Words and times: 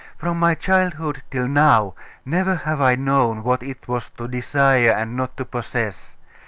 From 0.17 0.39
my 0.39 0.55
childhood 0.55 1.21
till 1.29 1.47
now 1.47 1.93
never 2.25 2.55
have 2.55 2.81
I 2.81 2.95
known 2.95 3.43
what 3.43 3.61
it 3.61 3.87
was 3.87 4.09
to 4.17 4.27
desire 4.27 4.89
and 4.89 5.15
not 5.15 5.37
to 5.37 5.45
possess. 5.45 6.15